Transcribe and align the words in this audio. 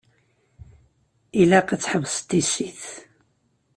Ilaq 1.41 1.69
ad 1.73 1.81
tḥebseḍ 1.81 2.23
tissit. 2.29 2.83